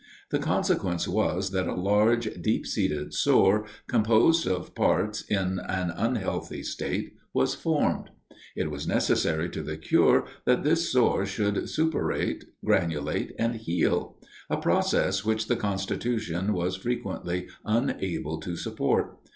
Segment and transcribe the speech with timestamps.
[0.31, 6.63] The consequence was, that a large deep seated sore, composed of parts in an unhealthy
[6.63, 8.09] state, was formed:
[8.55, 14.17] it was necessary to the cure that this sore should suppurate, granulate, and heal:
[14.49, 19.19] a process which the constitution was frequently unable to support.